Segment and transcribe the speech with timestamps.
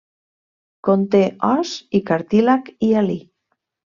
[0.87, 1.19] Conté
[1.49, 3.21] os i cartílag hialí.